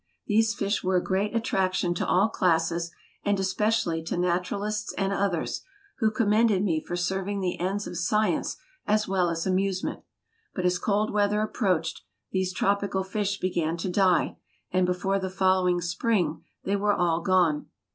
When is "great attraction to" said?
1.03-2.07